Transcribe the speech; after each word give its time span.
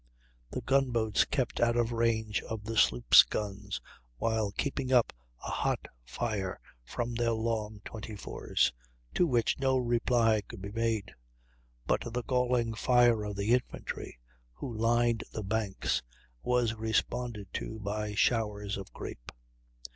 The 0.49 0.61
gun 0.61 0.89
boats 0.89 1.25
kept 1.25 1.59
out 1.59 1.77
of 1.77 1.91
range 1.91 2.41
of 2.49 2.63
the 2.63 2.75
sloop's 2.75 3.21
guns, 3.21 3.79
while 4.17 4.49
keeping 4.51 4.91
up 4.91 5.13
a 5.45 5.51
hot 5.51 5.87
fire 6.03 6.59
from 6.83 7.13
their 7.13 7.33
long 7.33 7.81
24's, 7.85 8.73
to 9.13 9.27
which 9.27 9.59
no 9.59 9.77
reply 9.77 10.41
could 10.47 10.59
be 10.59 10.71
made; 10.71 11.13
but 11.85 12.01
the 12.01 12.23
galling 12.23 12.73
fire 12.73 13.23
of 13.23 13.35
the 13.35 13.53
infantry 13.53 14.17
who 14.53 14.75
lined 14.75 15.23
the 15.33 15.43
banks 15.43 16.01
was 16.41 16.73
responded 16.73 17.53
to 17.53 17.77
by 17.79 18.15
showers 18.15 18.77
of 18.77 18.91
grape. 18.93 19.31